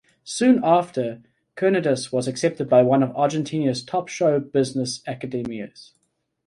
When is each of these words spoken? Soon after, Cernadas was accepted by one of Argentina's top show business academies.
Soon 0.23 0.59
after, 0.63 1.21
Cernadas 1.55 2.11
was 2.11 2.27
accepted 2.27 2.67
by 2.67 2.81
one 2.81 3.03
of 3.03 3.15
Argentina's 3.15 3.83
top 3.83 4.07
show 4.07 4.39
business 4.39 5.03
academies. 5.05 5.91